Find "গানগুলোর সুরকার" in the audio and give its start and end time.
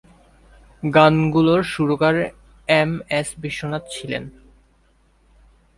0.83-2.15